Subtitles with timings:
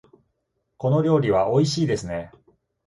[0.77, 2.31] この料理はおいしいですね。